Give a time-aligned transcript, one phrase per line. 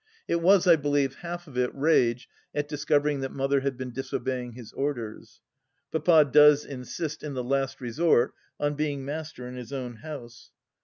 [0.27, 4.53] It was, I believe, half of it rage at discovering that Mother had been disobeying
[4.53, 5.41] his orders.
[5.91, 10.49] Papa does insist, in the last resort, on being master in his own house.